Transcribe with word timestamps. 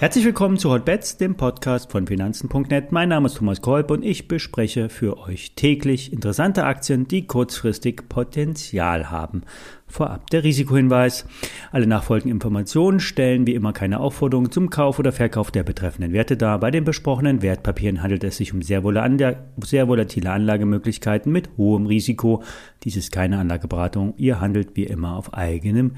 Herzlich 0.00 0.24
willkommen 0.24 0.56
zu 0.56 0.70
Hotbets, 0.70 1.18
dem 1.18 1.34
Podcast 1.34 1.92
von 1.92 2.06
Finanzen.net. 2.06 2.90
Mein 2.90 3.10
Name 3.10 3.26
ist 3.26 3.36
Thomas 3.36 3.60
Kolb 3.60 3.90
und 3.90 4.02
ich 4.02 4.28
bespreche 4.28 4.88
für 4.88 5.18
euch 5.18 5.52
täglich 5.56 6.10
interessante 6.10 6.64
Aktien, 6.64 7.06
die 7.06 7.26
kurzfristig 7.26 8.08
Potenzial 8.08 9.10
haben. 9.10 9.42
Vorab 9.86 10.30
der 10.30 10.42
Risikohinweis. 10.42 11.26
Alle 11.70 11.86
nachfolgenden 11.86 12.36
Informationen 12.36 12.98
stellen 12.98 13.46
wie 13.46 13.54
immer 13.54 13.74
keine 13.74 14.00
Aufforderung 14.00 14.50
zum 14.50 14.70
Kauf 14.70 14.98
oder 14.98 15.12
Verkauf 15.12 15.50
der 15.50 15.64
betreffenden 15.64 16.14
Werte 16.14 16.38
dar. 16.38 16.58
Bei 16.60 16.70
den 16.70 16.84
besprochenen 16.84 17.42
Wertpapieren 17.42 18.02
handelt 18.02 18.24
es 18.24 18.38
sich 18.38 18.54
um 18.54 18.62
sehr, 18.62 18.82
volatile 18.82 20.32
Anlagemöglichkeiten 20.32 21.30
mit 21.30 21.50
hohem 21.58 21.84
Risiko. 21.84 22.42
Dies 22.84 22.96
ist 22.96 23.12
keine 23.12 23.36
Anlageberatung. 23.36 24.14
Ihr 24.16 24.40
handelt 24.40 24.76
wie 24.76 24.84
immer 24.84 25.16
auf 25.16 25.34
eigenem 25.34 25.96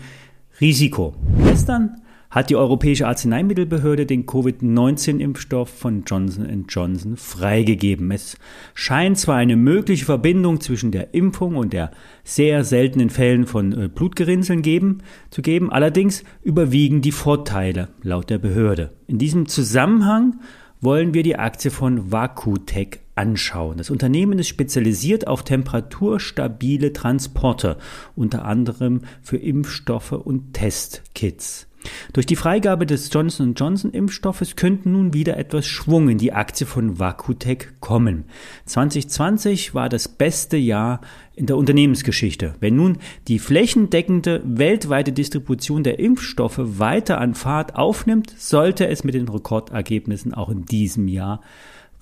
Risiko. 0.61 1.15
Gestern 1.45 2.03
hat 2.33 2.49
die 2.49 2.57
Europäische 2.57 3.07
Arzneimittelbehörde 3.07 4.07
den 4.07 4.25
Covid-19-Impfstoff 4.25 5.69
von 5.69 6.03
Johnson 6.07 6.65
Johnson 6.67 7.19
freigegeben. 7.19 8.11
Es 8.11 8.39
scheint 8.73 9.19
zwar 9.19 9.37
eine 9.37 9.55
mögliche 9.55 10.07
Verbindung 10.07 10.61
zwischen 10.63 10.93
der 10.93 11.13
Impfung 11.13 11.57
und 11.57 11.75
der 11.75 11.91
sehr 12.25 12.65
seltenen 12.65 13.11
Fällen 13.11 13.47
von 13.47 13.73
äh, 13.73 13.89
Blutgerinnseln 13.89 14.63
geben, 14.63 15.03
zu 15.29 15.43
geben, 15.43 15.71
allerdings 15.71 16.25
überwiegen 16.43 17.03
die 17.03 17.13
Vorteile 17.13 17.91
laut 18.03 18.31
der 18.31 18.39
Behörde. 18.39 18.93
In 19.07 19.19
diesem 19.19 19.47
Zusammenhang 19.47 20.41
wollen 20.81 21.13
wir 21.13 21.23
die 21.23 21.37
Aktie 21.37 21.71
von 21.71 22.11
Vakutec 22.11 23.02
anschauen. 23.15 23.79
Das 23.79 23.91
Unternehmen 23.91 24.39
ist 24.39 24.49
spezialisiert 24.49 25.27
auf 25.27 25.43
temperaturstabile 25.45 26.93
Transporte, 26.93 27.77
unter 28.17 28.45
anderem 28.45 29.03
für 29.23 29.37
Impfstoffe 29.37 30.13
und 30.13 30.55
Testkits. 30.55 31.69
Durch 32.13 32.27
die 32.27 32.37
Freigabe 32.37 32.87
des 32.87 33.13
Johnson 33.13 33.55
Johnson 33.55 33.91
Impfstoffes 33.91 34.57
könnte 34.57 34.89
nun 34.89 35.15
wieder 35.15 35.37
etwas 35.37 35.67
Schwung 35.67 36.09
in 36.09 36.19
die 36.19 36.33
Aktie 36.33 36.67
von 36.67 36.99
Vakutec 36.99 37.81
kommen. 37.81 38.25
2020 38.67 39.75
war 39.75 39.89
das 39.89 40.09
beste 40.09 40.57
Jahr 40.57 41.01
in 41.35 41.47
der 41.47 41.57
Unternehmensgeschichte. 41.57 42.55
Wenn 42.61 42.77
nun 42.77 42.99
die 43.29 43.39
flächendeckende 43.39 44.43
weltweite 44.45 45.13
Distribution 45.13 45.83
der 45.83 45.99
Impfstoffe 45.99 46.61
weiter 46.61 47.21
an 47.21 47.35
Fahrt 47.35 47.75
aufnimmt, 47.75 48.33
sollte 48.37 48.87
es 48.87 49.05
mit 49.05 49.15
den 49.15 49.29
Rekordergebnissen 49.29 50.35
auch 50.35 50.51
in 50.51 50.65
diesem 50.65 51.09
Jahr 51.09 51.41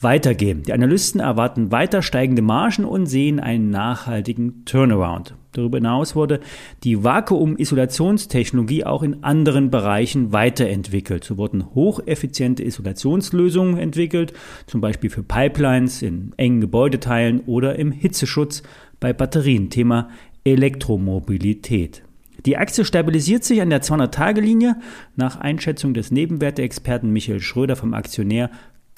weitergehen. 0.01 0.63
Die 0.63 0.73
Analysten 0.73 1.21
erwarten 1.21 1.71
weiter 1.71 2.03
steigende 2.03 2.43
Margen 2.43 2.85
und 2.85 3.07
sehen 3.07 3.41
einen 3.41 3.71
nachhaltigen 3.71 4.65
Turnaround. 4.65 5.35
Darüber 5.53 5.79
hinaus 5.79 6.15
wurde 6.15 6.41
die 6.85 7.03
Vakuum-Isolationstechnologie 7.03 8.85
auch 8.85 9.03
in 9.03 9.25
anderen 9.25 9.71
Bereichen 9.71 10.33
weiterentwickelt. 10.33 11.25
So 11.25 11.37
wurden 11.39 11.75
hocheffiziente 11.75 12.63
Isolationslösungen 12.63 13.77
entwickelt, 13.77 14.33
zum 14.67 14.81
Beispiel 14.81 15.11
für 15.11 15.23
Pipelines 15.23 16.03
in 16.03 16.33
engen 16.37 16.61
Gebäudeteilen 16.61 17.41
oder 17.47 17.79
im 17.79 17.91
Hitzeschutz 17.91 18.63
bei 19.01 19.13
Batterien. 19.13 19.71
Thema 19.71 20.09
Elektromobilität. 20.45 22.03
Die 22.47 22.57
Aktie 22.57 22.85
stabilisiert 22.85 23.45
sich 23.45 23.61
an 23.61 23.69
der 23.69 23.83
200-Tage-Linie. 23.83 24.77
Nach 25.15 25.37
Einschätzung 25.37 25.93
des 25.93 26.11
Nebenwerteexperten 26.11 27.11
Michael 27.11 27.41
Schröder 27.41 27.77
vom 27.77 27.93
Aktionär 27.93 28.51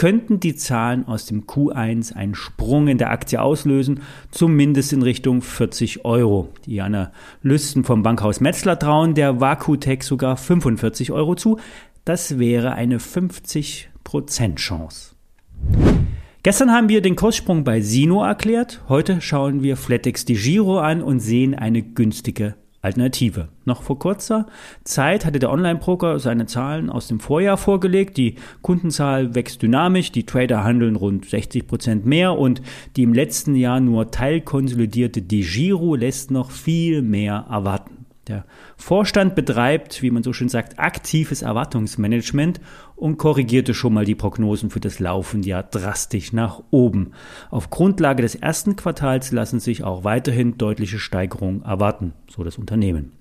könnten 0.02 0.40
die 0.40 0.56
Zahlen 0.56 1.06
aus 1.06 1.26
dem 1.26 1.44
Q1 1.46 2.16
einen 2.16 2.34
Sprung 2.34 2.88
in 2.88 2.98
der 2.98 3.12
Aktie 3.12 3.40
auslösen, 3.40 4.00
zumindest 4.32 4.92
in 4.92 5.02
Richtung 5.02 5.42
40 5.42 6.04
Euro. 6.04 6.48
Die 6.66 6.80
Analysten 6.80 7.84
vom 7.84 8.02
Bankhaus 8.02 8.40
Metzler 8.40 8.76
trauen 8.76 9.14
der 9.14 9.40
Vakutech 9.40 10.02
sogar 10.02 10.36
45 10.36 11.12
Euro 11.12 11.36
zu. 11.36 11.60
Das 12.04 12.40
wäre 12.40 12.72
eine 12.72 12.98
50% 12.98 14.56
Chance. 14.56 15.14
Gestern 16.42 16.72
haben 16.72 16.88
wir 16.88 17.00
den 17.00 17.14
Kurssprung 17.14 17.62
bei 17.62 17.80
Sino 17.80 18.24
erklärt. 18.24 18.82
Heute 18.88 19.20
schauen 19.20 19.62
wir 19.62 19.76
Flatex 19.76 20.24
die 20.24 20.34
Giro 20.34 20.80
an 20.80 21.00
und 21.00 21.20
sehen 21.20 21.54
eine 21.54 21.80
günstige 21.80 22.56
Alternative. 22.82 23.48
Noch 23.64 23.82
vor 23.82 23.98
kurzer 23.98 24.46
Zeit 24.82 25.24
hatte 25.24 25.38
der 25.38 25.52
Online-Broker 25.52 26.18
seine 26.18 26.46
Zahlen 26.46 26.90
aus 26.90 27.06
dem 27.06 27.20
Vorjahr 27.20 27.56
vorgelegt. 27.56 28.16
Die 28.16 28.34
Kundenzahl 28.60 29.36
wächst 29.36 29.62
dynamisch, 29.62 30.10
die 30.10 30.26
Trader 30.26 30.64
handeln 30.64 30.96
rund 30.96 31.26
60 31.26 31.68
Prozent 31.68 32.06
mehr 32.06 32.36
und 32.36 32.60
die 32.96 33.04
im 33.04 33.14
letzten 33.14 33.54
Jahr 33.54 33.78
nur 33.78 34.10
teilkonsolidierte 34.10 35.22
DiGiro 35.22 35.94
lässt 35.94 36.32
noch 36.32 36.50
viel 36.50 37.02
mehr 37.02 37.46
erwarten. 37.48 37.81
Der 38.28 38.44
Vorstand 38.76 39.34
betreibt, 39.34 40.00
wie 40.00 40.12
man 40.12 40.22
so 40.22 40.32
schön 40.32 40.48
sagt, 40.48 40.78
aktives 40.78 41.42
Erwartungsmanagement 41.42 42.60
und 42.94 43.16
korrigierte 43.18 43.74
schon 43.74 43.94
mal 43.94 44.04
die 44.04 44.14
Prognosen 44.14 44.70
für 44.70 44.78
das 44.78 45.00
laufende 45.00 45.48
Jahr 45.48 45.64
drastisch 45.64 46.32
nach 46.32 46.62
oben. 46.70 47.12
Auf 47.50 47.70
Grundlage 47.70 48.22
des 48.22 48.36
ersten 48.36 48.76
Quartals 48.76 49.32
lassen 49.32 49.58
sich 49.58 49.82
auch 49.82 50.04
weiterhin 50.04 50.56
deutliche 50.56 51.00
Steigerungen 51.00 51.62
erwarten, 51.62 52.12
so 52.28 52.44
das 52.44 52.58
Unternehmen. 52.58 53.12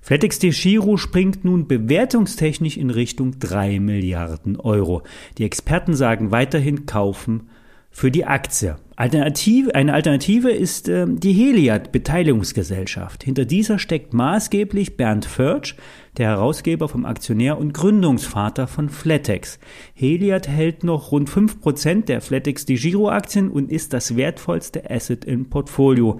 FlatEx 0.00 0.38
Giro 0.38 0.96
springt 0.96 1.44
nun 1.44 1.66
bewertungstechnisch 1.66 2.76
in 2.76 2.90
Richtung 2.90 3.40
3 3.40 3.80
Milliarden 3.80 4.58
Euro. 4.60 5.02
Die 5.36 5.44
Experten 5.44 5.94
sagen 5.94 6.30
weiterhin 6.30 6.86
kaufen 6.86 7.48
für 7.90 8.10
die 8.10 8.24
Aktie. 8.24 8.76
Alternative, 8.96 9.74
eine 9.74 9.94
Alternative 9.94 10.50
ist 10.50 10.88
äh, 10.88 11.06
die 11.08 11.32
Heliad 11.32 11.92
Beteiligungsgesellschaft. 11.92 13.22
Hinter 13.22 13.44
dieser 13.44 13.78
steckt 13.78 14.12
maßgeblich 14.12 14.96
Bernd 14.96 15.24
Förtsch, 15.24 15.76
der 16.16 16.30
Herausgeber 16.30 16.88
vom 16.88 17.04
Aktionär 17.04 17.58
und 17.58 17.72
Gründungsvater 17.72 18.66
von 18.66 18.88
Flatex. 18.88 19.58
Heliad 19.94 20.48
hält 20.48 20.82
noch 20.82 21.12
rund 21.12 21.30
5% 21.30 22.06
der 22.06 22.20
Flatex 22.20 22.66
Giro 22.66 23.08
Aktien 23.08 23.50
und 23.50 23.70
ist 23.70 23.92
das 23.92 24.16
wertvollste 24.16 24.90
Asset 24.90 25.24
im 25.24 25.48
Portfolio. 25.48 26.18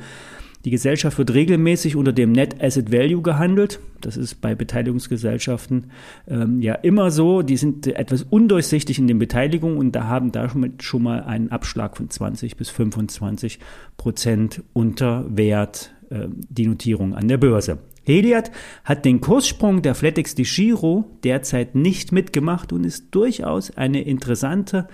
Die 0.64 0.70
Gesellschaft 0.70 1.19
wird 1.19 1.34
regelmäßig 1.34 1.94
unter 1.94 2.12
dem 2.12 2.32
Net 2.32 2.62
Asset 2.62 2.92
Value 2.92 3.22
gehandelt. 3.22 3.80
Das 4.00 4.16
ist 4.16 4.41
bei 4.41 4.54
Beteiligungsgesellschaften 4.54 5.91
ähm, 6.26 6.60
ja 6.60 6.74
immer 6.74 7.10
so. 7.10 7.42
Die 7.42 7.56
sind 7.56 7.86
etwas 7.86 8.24
undurchsichtig 8.24 8.98
in 8.98 9.06
den 9.06 9.19
Beteiligungen 9.19 9.78
und 9.78 9.92
da 9.92 10.04
haben 10.04 10.32
da 10.32 10.50
schon 10.80 11.02
mal 11.02 11.22
einen 11.22 11.50
Abschlag 11.50 11.96
von 11.96 12.10
20 12.10 12.56
bis 12.56 12.70
25 12.70 13.60
Prozent 13.96 14.62
unter 14.72 15.24
Wert 15.28 15.94
äh, 16.10 16.26
die 16.28 16.66
Notierung 16.66 17.14
an 17.14 17.28
der 17.28 17.38
Börse. 17.38 17.78
Heliad 18.04 18.50
hat 18.84 19.04
den 19.04 19.20
Kurssprung 19.20 19.82
der 19.82 19.94
Flatex 19.94 20.34
de 20.34 20.44
Giro 20.44 21.04
derzeit 21.25 21.75
nicht 21.75 22.10
mitgemacht 22.10 22.72
und 22.72 22.84
ist 22.84 23.08
durchaus 23.10 23.76
eine 23.76 24.02
interessante 24.02 24.88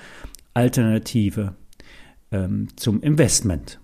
Alternative 0.53 1.55
ähm, 2.33 2.69
zum 2.77 3.01
Investment. 3.03 3.79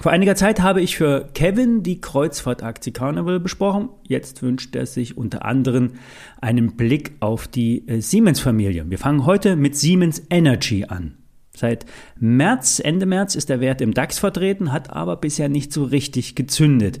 Vor 0.00 0.12
einiger 0.12 0.34
Zeit 0.34 0.60
habe 0.60 0.80
ich 0.80 0.96
für 0.96 1.28
Kevin 1.34 1.82
die 1.82 2.00
Kreuzfahrtaktie 2.00 2.90
Carnival 2.90 3.38
besprochen. 3.38 3.90
Jetzt 4.08 4.42
wünscht 4.42 4.74
er 4.74 4.86
sich 4.86 5.18
unter 5.18 5.44
anderem 5.44 5.92
einen 6.40 6.74
Blick 6.74 7.12
auf 7.20 7.46
die 7.46 7.86
äh, 7.86 8.00
Siemens-Familie. 8.00 8.88
Wir 8.88 8.96
fangen 8.96 9.26
heute 9.26 9.56
mit 9.56 9.76
Siemens 9.76 10.22
Energy 10.30 10.86
an. 10.86 11.18
Seit 11.54 11.84
März, 12.18 12.80
Ende 12.82 13.04
März 13.04 13.34
ist 13.34 13.50
der 13.50 13.60
Wert 13.60 13.82
im 13.82 13.92
DAX 13.92 14.18
vertreten, 14.18 14.72
hat 14.72 14.88
aber 14.88 15.16
bisher 15.16 15.50
nicht 15.50 15.70
so 15.70 15.84
richtig 15.84 16.34
gezündet. 16.34 17.00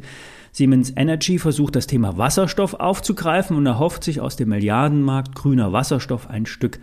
Siemens 0.52 0.92
Energy 0.94 1.38
versucht 1.38 1.76
das 1.76 1.86
Thema 1.86 2.18
Wasserstoff 2.18 2.74
aufzugreifen 2.74 3.56
und 3.56 3.64
erhofft 3.64 4.04
sich 4.04 4.20
aus 4.20 4.36
dem 4.36 4.50
Milliardenmarkt 4.50 5.34
grüner 5.34 5.72
Wasserstoff 5.72 6.28
ein 6.28 6.44
Stück 6.44 6.80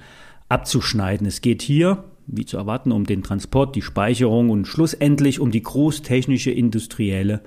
abzuschneiden. 0.49 1.27
Es 1.27 1.41
geht 1.41 1.61
hier 1.61 2.05
wie 2.27 2.45
zu 2.45 2.57
erwarten, 2.57 2.91
um 2.91 3.05
den 3.05 3.23
Transport, 3.23 3.75
die 3.75 3.81
Speicherung 3.81 4.49
und 4.49 4.65
schlussendlich 4.65 5.39
um 5.39 5.51
die 5.51 5.63
großtechnische 5.63 6.51
industrielle 6.51 7.41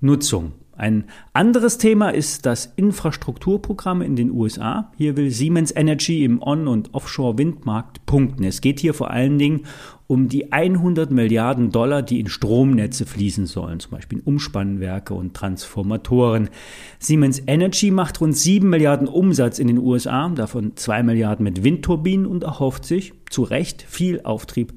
Nutzung. 0.00 0.52
Ein 0.76 1.04
anderes 1.32 1.78
Thema 1.78 2.10
ist 2.10 2.46
das 2.46 2.72
Infrastrukturprogramm 2.74 4.02
in 4.02 4.16
den 4.16 4.32
USA. 4.32 4.90
Hier 4.96 5.16
will 5.16 5.30
Siemens 5.30 5.72
Energy 5.74 6.24
im 6.24 6.42
On- 6.42 6.66
und 6.66 6.94
Offshore-Windmarkt 6.94 8.06
punkten. 8.06 8.42
Es 8.42 8.60
geht 8.60 8.80
hier 8.80 8.92
vor 8.92 9.10
allen 9.10 9.38
Dingen 9.38 9.66
um 10.08 10.28
die 10.28 10.52
100 10.52 11.12
Milliarden 11.12 11.70
Dollar, 11.70 12.02
die 12.02 12.18
in 12.18 12.28
Stromnetze 12.28 13.06
fließen 13.06 13.46
sollen, 13.46 13.78
zum 13.78 13.92
Beispiel 13.92 14.18
in 14.18 14.24
Umspannwerke 14.24 15.14
und 15.14 15.34
Transformatoren. 15.34 16.50
Siemens 16.98 17.40
Energy 17.46 17.92
macht 17.92 18.20
rund 18.20 18.36
7 18.36 18.68
Milliarden 18.68 19.06
Umsatz 19.06 19.60
in 19.60 19.68
den 19.68 19.78
USA, 19.78 20.28
davon 20.28 20.76
2 20.76 21.04
Milliarden 21.04 21.44
mit 21.44 21.62
Windturbinen 21.62 22.26
und 22.26 22.42
erhofft 22.42 22.84
sich 22.84 23.12
zu 23.30 23.44
Recht 23.44 23.82
viel 23.82 24.22
Auftrieb 24.22 24.74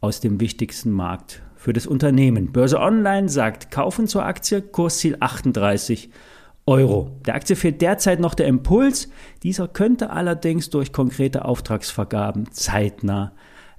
aus 0.00 0.20
dem 0.20 0.40
wichtigsten 0.40 0.92
Markt 0.92 1.42
für 1.58 1.74
das 1.74 1.86
Unternehmen. 1.86 2.52
Börse 2.52 2.80
Online 2.80 3.28
sagt 3.28 3.70
Kaufen 3.70 4.06
zur 4.06 4.24
Aktie, 4.24 4.62
Kursziel 4.62 5.16
38 5.20 6.08
Euro. 6.66 7.10
Der 7.26 7.34
Aktie 7.34 7.56
fehlt 7.56 7.82
derzeit 7.82 8.20
noch 8.20 8.34
der 8.34 8.46
Impuls. 8.46 9.10
Dieser 9.42 9.68
könnte 9.68 10.10
allerdings 10.10 10.70
durch 10.70 10.92
konkrete 10.92 11.44
Auftragsvergaben 11.44 12.52
zeitnah 12.52 13.32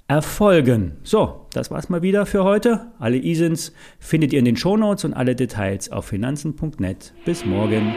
erfolgen. 0.08 0.98
So, 1.04 1.46
das 1.54 1.72
war's 1.72 1.90
mal 1.90 2.02
wieder 2.02 2.26
für 2.26 2.44
heute. 2.44 2.88
Alle 3.00 3.18
ISINs 3.18 3.74
findet 4.00 4.34
ihr 4.34 4.40
in 4.40 4.46
den 4.46 4.58
Shownotes 4.58 5.06
und 5.06 5.14
alle 5.14 5.36
Details 5.36 5.92
auf 5.92 6.06
finanzen.net. 6.06 7.14
Bis 7.26 7.46
morgen. 7.46 7.96